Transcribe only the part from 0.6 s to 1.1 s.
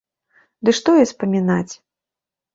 Ды што і